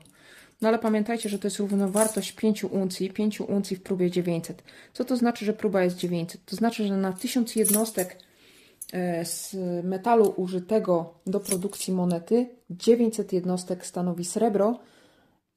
No 0.61 0.67
ale 0.67 0.79
pamiętajcie, 0.79 1.29
że 1.29 1.39
to 1.39 1.47
jest 1.47 1.59
równowartość 1.59 2.31
5 2.31 2.63
uncji, 2.63 3.09
5 3.09 3.41
uncji 3.41 3.77
w 3.77 3.83
próbie 3.83 4.11
900. 4.11 4.63
Co 4.93 5.05
to 5.05 5.17
znaczy, 5.17 5.45
że 5.45 5.53
próba 5.53 5.83
jest 5.83 5.97
900? 5.97 6.45
To 6.45 6.55
znaczy, 6.55 6.87
że 6.87 6.97
na 6.97 7.13
1000 7.13 7.55
jednostek 7.55 8.17
z 9.25 9.55
metalu 9.83 10.33
użytego 10.37 11.13
do 11.27 11.39
produkcji 11.39 11.93
monety 11.93 12.49
900 12.69 13.33
jednostek 13.33 13.85
stanowi 13.85 14.25
srebro, 14.25 14.79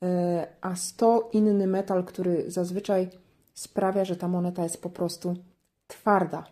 e, 0.03 0.47
a 0.61 0.77
100 0.77 1.31
inny 1.33 1.67
metal, 1.67 2.05
który 2.05 2.51
zazwyczaj 2.51 3.09
sprawia, 3.55 4.05
że 4.05 4.17
ta 4.17 4.29
moneta 4.29 4.63
jest 4.63 4.83
po 4.83 4.91
prostu 4.91 5.37
twarda. 5.87 6.45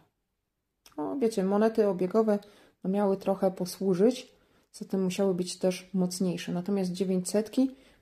No, 0.96 1.16
wiecie, 1.18 1.44
monety 1.44 1.88
obiegowe 1.88 2.38
no, 2.84 2.90
miały 2.90 3.16
trochę 3.16 3.50
posłużyć, 3.50 4.32
zatem 4.72 5.04
musiały 5.04 5.34
być 5.34 5.58
też 5.58 5.90
mocniejsze. 5.94 6.52
Natomiast 6.52 6.92
900 6.92 7.50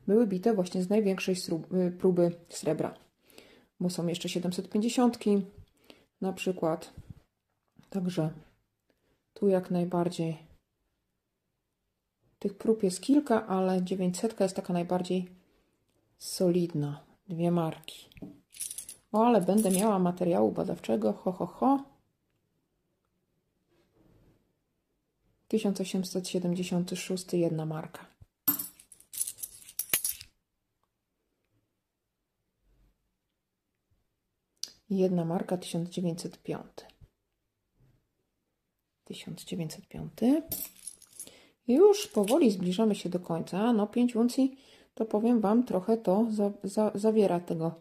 były 0.07 0.27
bite 0.27 0.55
właśnie 0.55 0.83
z 0.83 0.91
największej 0.91 1.37
y, 1.75 1.91
próby 1.91 2.33
srebra, 2.49 2.95
bo 3.81 3.91
są 3.91 4.07
jeszcze 4.07 4.29
750 4.29 5.19
na 6.21 6.33
przykład. 6.33 6.93
Także 7.91 8.31
tu 9.45 9.49
jak 9.49 9.71
najbardziej 9.71 10.37
tych 12.39 12.59
prób 12.59 12.83
jest 12.83 13.01
kilka, 13.01 13.47
ale 13.47 13.83
900 13.83 14.41
jest 14.41 14.57
taka 14.57 14.73
najbardziej 14.73 15.29
solidna. 16.19 17.05
Dwie 17.29 17.51
marki. 17.51 18.09
O, 19.13 19.27
ale 19.27 19.41
będę 19.41 19.71
miała 19.71 19.99
materiału 19.99 20.53
badawczego. 20.53 21.13
Ho, 21.13 21.33
ho, 21.33 21.47
ho. 21.47 21.83
1876 25.49 27.33
jedna 27.33 27.67
marka. 27.67 28.07
Jedna 34.91 35.25
marka 35.25 35.57
1905. 35.57 36.94
1905. 39.05 40.13
Już 41.69 42.07
powoli 42.07 42.51
zbliżamy 42.51 42.95
się 42.95 43.09
do 43.09 43.21
końca. 43.21 43.73
No 43.73 43.87
5 43.87 44.17
uncji 44.17 44.57
to 44.95 45.05
powiem 45.05 45.41
Wam 45.41 45.65
trochę 45.65 45.97
to 45.97 46.27
za, 46.31 46.51
za, 46.65 46.91
zawiera 46.95 47.41
tego 47.41 47.75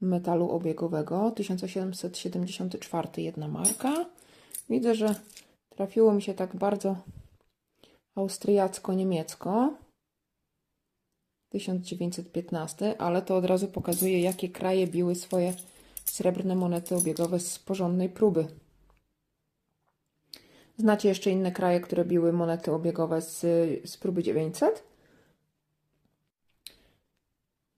metalu 0.00 0.50
obiegowego. 0.50 1.30
1774 1.30 3.08
jedna 3.16 3.48
marka. 3.48 4.06
Widzę, 4.70 4.94
że 4.94 5.14
trafiło 5.68 6.12
mi 6.12 6.22
się 6.22 6.34
tak 6.34 6.56
bardzo 6.56 6.96
austriacko-niemiecko. 8.14 9.74
1915, 11.48 13.00
ale 13.00 13.22
to 13.22 13.36
od 13.36 13.44
razu 13.44 13.68
pokazuje, 13.68 14.20
jakie 14.20 14.48
kraje 14.48 14.86
biły 14.86 15.14
swoje 15.14 15.54
srebrne 16.04 16.54
monety 16.54 16.96
obiegowe 16.96 17.40
z 17.40 17.58
porządnej 17.58 18.08
próby. 18.08 18.46
Znacie 20.80 21.08
jeszcze 21.08 21.30
inne 21.30 21.52
kraje, 21.52 21.80
które 21.80 22.04
biły 22.04 22.32
monety 22.32 22.72
obiegowe 22.72 23.22
z, 23.22 23.40
z 23.90 23.96
próby 23.96 24.22
900? 24.22 24.84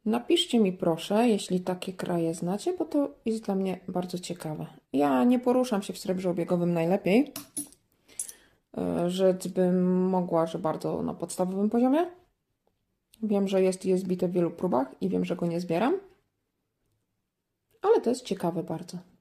Napiszcie 0.05 0.61
mi 0.61 0.73
proszę, 0.73 1.29
jeśli 1.29 1.61
takie 1.61 1.93
kraje 1.93 2.35
znacie, 2.35 2.73
bo 2.79 2.85
to 2.85 3.15
jest 3.25 3.45
dla 3.45 3.55
mnie 3.55 3.81
bardzo 3.89 4.19
ciekawe. 4.19 4.67
Ja 4.93 5.25
nie 5.25 5.39
poruszam 5.39 5.83
się 5.83 5.93
w 5.93 5.99
srebrze 5.99 6.31
obiegowym 6.31 6.73
najlepiej. 6.73 7.33
E, 8.79 9.11
rzecz 9.11 9.49
bym 9.49 10.05
mogła, 10.09 10.47
że 10.47 10.59
bardzo 10.59 11.03
na 11.03 11.15
podstawowym 11.15 11.71
poziomie. 11.71 12.07
Wiem, 13.23 13.49
że 13.49 13.63
jest, 13.63 13.85
jest 13.85 14.07
bite 14.07 14.29
w 14.29 14.33
wielu 14.33 14.51
próbach 14.51 14.95
i 15.01 15.09
wiem, 15.09 15.25
że 15.25 15.37
go 15.37 15.47
nie 15.47 15.61
zbieram. 15.61 15.95
Ale 17.83 18.01
to 18.01 18.11
jest 18.11 18.25
ciekawe 18.25 18.63
bardzo. 18.63 19.12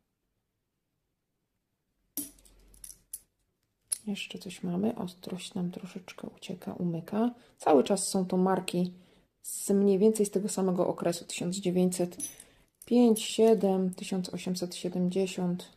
Jeszcze 4.08 4.40
coś 4.40 4.64
mamy. 4.64 4.96
Ostrość 4.96 5.54
nam 5.54 5.72
troszeczkę 5.72 6.28
ucieka, 6.38 6.74
umyka. 6.74 7.32
Cały 7.58 7.84
czas 7.84 8.08
są 8.08 8.26
to 8.26 8.38
marki 8.38 8.94
z 9.42 9.70
mniej 9.70 10.00
więcej 10.00 10.26
z 10.26 10.32
tego 10.32 10.50
samego 10.50 10.88
okresu 10.88 11.26
1905, 11.26 13.22
7, 13.24 13.94
1870, 13.94 15.72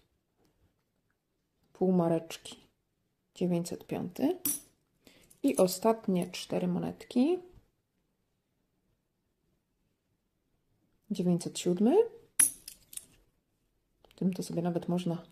półmareczki 1.73 2.57
905 3.35 4.17
i 5.43 5.57
ostatnie 5.57 6.31
cztery 6.31 6.69
monetki 6.69 7.39
907 11.11 11.95
tym 14.17 14.33
to 14.33 14.43
sobie 14.43 14.63
nawet 14.63 14.89
można 14.89 15.23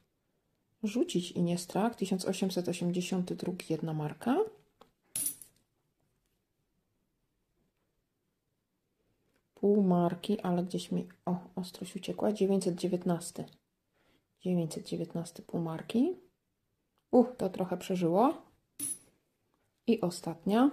rzucić 0.82 1.32
i 1.32 1.42
nie 1.42 1.58
strach 1.58 1.96
1882 1.96 3.52
jedna 3.68 3.92
marka 3.92 4.36
pół 9.62 9.82
marki, 9.82 10.40
ale 10.40 10.64
gdzieś 10.64 10.92
mi, 10.92 11.08
o, 11.26 11.36
ostrość 11.54 11.96
uciekła, 11.96 12.32
919. 12.32 13.44
919 14.40 15.42
pół 15.42 15.60
marki. 15.60 16.16
Uch, 17.10 17.26
to 17.36 17.50
trochę 17.50 17.76
przeżyło. 17.76 18.42
I 19.86 20.00
ostatnia. 20.00 20.70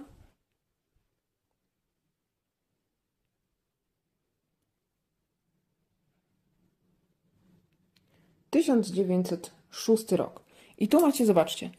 Tysiąc 8.50 8.90
dziewięćset 8.90 9.59
szósty 9.70 10.16
rok. 10.16 10.42
I 10.78 10.88
tu 10.88 11.00
macie, 11.00 11.26
zobaczcie, 11.26 11.70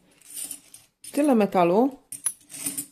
tyle 1.12 1.34
metalu. 1.34 1.98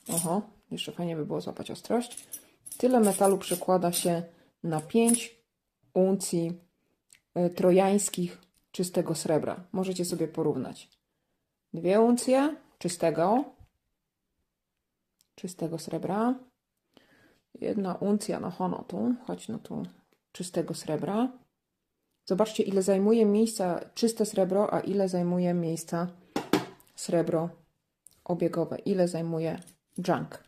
Oho, 0.08 0.42
jeszcze 0.70 0.92
fajnie 0.92 1.16
by 1.16 1.26
było 1.26 1.40
złapać 1.40 1.70
ostrość 1.70 2.30
Tyle 2.80 3.00
metalu 3.00 3.38
przekłada 3.38 3.92
się 3.92 4.22
na 4.62 4.80
5 4.80 5.36
uncji 5.94 6.52
e, 7.34 7.50
trojańskich 7.50 8.38
czystego 8.72 9.14
srebra. 9.14 9.64
Możecie 9.72 10.04
sobie 10.04 10.28
porównać. 10.28 10.88
Dwie 11.74 12.00
uncje 12.00 12.56
czystego, 12.78 13.44
czystego 15.34 15.78
srebra. 15.78 16.34
Jedna 17.54 17.94
uncja, 17.94 18.40
no 18.40 18.50
hono 18.50 18.84
tu, 18.88 19.14
chodź 19.26 19.48
no 19.48 19.58
tu, 19.58 19.82
czystego 20.32 20.74
srebra. 20.74 21.28
Zobaczcie, 22.24 22.62
ile 22.62 22.82
zajmuje 22.82 23.26
miejsca 23.26 23.80
czyste 23.94 24.26
srebro, 24.26 24.74
a 24.74 24.80
ile 24.80 25.08
zajmuje 25.08 25.54
miejsca 25.54 26.08
srebro 26.94 27.48
obiegowe. 28.24 28.78
Ile 28.78 29.08
zajmuje 29.08 29.58
junk. 30.08 30.44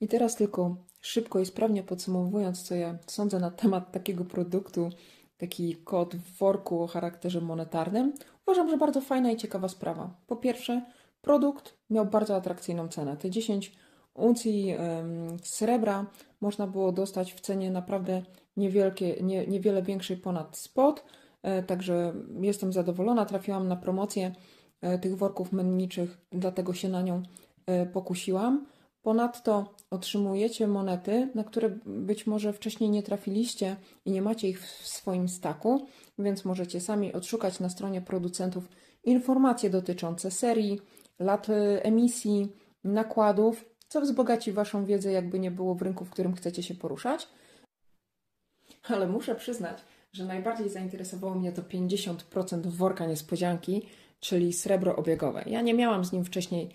I 0.00 0.08
teraz 0.08 0.36
tylko 0.36 0.76
szybko 1.00 1.40
i 1.40 1.46
sprawnie 1.46 1.82
podsumowując, 1.82 2.62
co 2.62 2.74
ja 2.74 2.98
sądzę 3.06 3.38
na 3.38 3.50
temat 3.50 3.92
takiego 3.92 4.24
produktu, 4.24 4.90
taki 5.36 5.76
kod 5.76 6.16
w 6.16 6.38
worku 6.38 6.82
o 6.82 6.86
charakterze 6.86 7.40
monetarnym, 7.40 8.12
uważam, 8.46 8.70
że 8.70 8.76
bardzo 8.76 9.00
fajna 9.00 9.30
i 9.30 9.36
ciekawa 9.36 9.68
sprawa. 9.68 10.16
Po 10.26 10.36
pierwsze, 10.36 10.82
produkt 11.22 11.78
miał 11.90 12.06
bardzo 12.06 12.36
atrakcyjną 12.36 12.88
cenę. 12.88 13.16
Te 13.16 13.30
10 13.30 13.72
uncji 14.14 14.76
srebra 15.42 16.06
można 16.40 16.66
było 16.66 16.92
dostać 16.92 17.32
w 17.32 17.40
cenie 17.40 17.70
naprawdę 17.70 18.22
niewielkie, 18.56 19.22
nie, 19.22 19.46
niewiele 19.46 19.82
większej 19.82 20.16
ponad 20.16 20.58
spot, 20.58 21.04
e, 21.42 21.62
także 21.62 22.14
jestem 22.40 22.72
zadowolona. 22.72 23.26
Trafiłam 23.26 23.68
na 23.68 23.76
promocję 23.76 24.32
e, 24.80 24.98
tych 24.98 25.16
worków 25.16 25.52
menniczych, 25.52 26.18
dlatego 26.32 26.74
się 26.74 26.88
na 26.88 27.02
nią 27.02 27.22
e, 27.66 27.86
pokusiłam. 27.86 28.66
Ponadto 29.02 29.74
otrzymujecie 29.90 30.66
monety, 30.66 31.30
na 31.34 31.44
które 31.44 31.70
być 31.86 32.26
może 32.26 32.52
wcześniej 32.52 32.90
nie 32.90 33.02
trafiliście 33.02 33.76
i 34.04 34.10
nie 34.10 34.22
macie 34.22 34.48
ich 34.48 34.60
w 34.60 34.88
swoim 34.88 35.28
staku, 35.28 35.86
więc 36.18 36.44
możecie 36.44 36.80
sami 36.80 37.12
odszukać 37.12 37.60
na 37.60 37.68
stronie 37.68 38.00
producentów 38.00 38.68
informacje 39.04 39.70
dotyczące 39.70 40.30
serii, 40.30 40.80
lat 41.18 41.46
emisji, 41.82 42.48
nakładów, 42.84 43.64
co 43.94 44.00
wzbogaci 44.00 44.52
Waszą 44.52 44.84
wiedzę, 44.84 45.12
jakby 45.12 45.38
nie 45.38 45.50
było 45.50 45.74
w 45.74 45.82
rynku, 45.82 46.04
w 46.04 46.10
którym 46.10 46.34
chcecie 46.34 46.62
się 46.62 46.74
poruszać. 46.74 47.28
Ale 48.84 49.08
muszę 49.08 49.34
przyznać, 49.34 49.78
że 50.12 50.24
najbardziej 50.24 50.68
zainteresowało 50.68 51.34
mnie 51.34 51.52
to 51.52 51.62
50% 51.62 52.66
worka 52.66 53.06
niespodzianki, 53.06 53.86
czyli 54.20 54.52
srebro 54.52 54.96
obiegowe. 54.96 55.44
Ja 55.46 55.60
nie 55.60 55.74
miałam 55.74 56.04
z 56.04 56.12
nim 56.12 56.24
wcześniej 56.24 56.70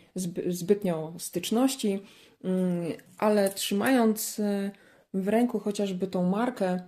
zbytnio 0.47 1.13
styczności, 1.17 2.03
mm, 2.43 2.91
ale 3.17 3.49
trzymając 3.49 4.39
y, 4.39 4.71
w 5.13 5.27
ręku 5.27 5.59
chociażby 5.59 6.07
tą 6.07 6.29
markę 6.29 6.79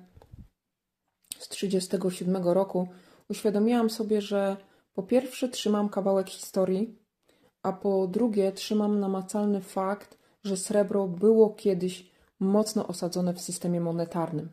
z 1.38 1.48
1937 1.48 2.44
roku, 2.44 2.88
uświadomiłam 3.30 3.89
sobie, 3.89 4.22
że 4.22 4.58
po 4.94 5.04
pierwsze 5.04 5.50
trzymam 5.50 5.89
kawałek 5.89 6.30
historii, 6.30 6.96
a 7.63 7.74
po 7.74 8.08
drugie 8.08 8.52
trzymam 8.52 9.00
namacalny 9.00 9.62
fakt, 9.62 10.20
że 10.43 10.58
srebro 10.58 11.08
było 11.08 11.49
kiedyś 11.49 12.12
mocno 12.39 12.88
osadzone 12.88 13.34
w 13.34 13.41
systemie 13.41 13.82
monetarnym. 13.82 14.51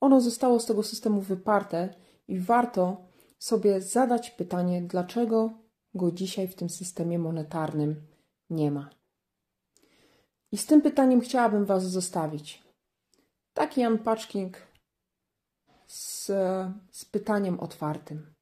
Ono 0.00 0.20
zostało 0.20 0.60
z 0.60 0.66
tego 0.66 0.82
systemu 0.82 1.20
wyparte 1.20 1.94
i 2.28 2.40
warto 2.40 3.06
sobie 3.38 3.80
zadać 3.80 4.30
pytanie, 4.30 4.82
dlaczego 4.82 5.58
go 5.94 6.12
dzisiaj 6.12 6.48
w 6.48 6.54
tym 6.54 6.70
systemie 6.70 7.18
monetarnym 7.18 8.06
nie 8.50 8.70
ma. 8.70 8.90
I 10.52 10.58
z 10.58 10.66
tym 10.66 10.82
pytaniem 10.82 11.20
chciałabym 11.20 11.64
Was 11.64 11.90
zostawić. 11.90 12.62
Taki 13.54 13.86
unpatching 13.86 14.56
z, 15.86 16.26
z 16.90 17.04
pytaniem 17.04 17.60
otwartym. 17.60 18.34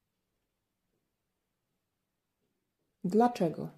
Dlaczego? 3.04 3.68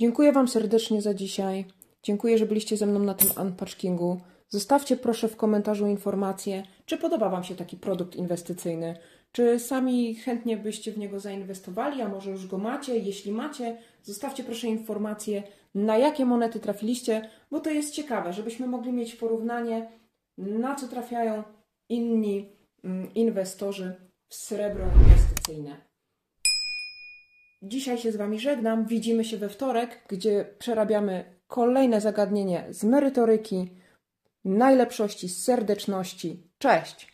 Dziękuję 0.00 0.32
Wam 0.32 0.48
serdecznie 0.48 1.02
za 1.02 1.14
dzisiaj. 1.14 1.79
Dziękuję, 2.02 2.38
że 2.38 2.46
byliście 2.46 2.76
ze 2.76 2.86
mną 2.86 2.98
na 3.00 3.14
tym 3.14 3.28
unpatchingu. 3.42 4.20
Zostawcie 4.48 4.96
proszę 4.96 5.28
w 5.28 5.36
komentarzu 5.36 5.86
informację, 5.86 6.62
czy 6.86 6.98
podoba 6.98 7.28
Wam 7.28 7.44
się 7.44 7.54
taki 7.54 7.76
produkt 7.76 8.16
inwestycyjny, 8.16 8.96
czy 9.32 9.58
sami 9.58 10.14
chętnie 10.14 10.56
byście 10.56 10.92
w 10.92 10.98
niego 10.98 11.20
zainwestowali, 11.20 12.02
a 12.02 12.08
może 12.08 12.30
już 12.30 12.46
go 12.46 12.58
macie? 12.58 12.98
Jeśli 12.98 13.32
macie, 13.32 13.78
zostawcie 14.02 14.44
proszę 14.44 14.66
informację, 14.66 15.42
na 15.74 15.98
jakie 15.98 16.24
monety 16.24 16.60
trafiliście, 16.60 17.28
bo 17.50 17.60
to 17.60 17.70
jest 17.70 17.94
ciekawe, 17.94 18.32
żebyśmy 18.32 18.66
mogli 18.66 18.92
mieć 18.92 19.14
porównanie, 19.14 19.90
na 20.38 20.74
co 20.74 20.88
trafiają 20.88 21.42
inni 21.88 22.52
mm, 22.84 23.14
inwestorzy 23.14 23.94
w 24.28 24.34
srebro 24.34 24.84
inwestycyjne. 24.84 25.90
Dzisiaj 27.62 27.98
się 27.98 28.12
z 28.12 28.16
Wami 28.16 28.40
żegnam. 28.40 28.86
Widzimy 28.86 29.24
się 29.24 29.36
we 29.36 29.48
wtorek, 29.48 30.04
gdzie 30.08 30.54
przerabiamy 30.58 31.39
kolejne 31.50 32.00
zagadnienie 32.00 32.66
z 32.70 32.84
merytoryki, 32.84 33.70
najlepszości, 34.44 35.28
z 35.28 35.44
serdeczności. 35.44 36.50
Cześć! 36.58 37.09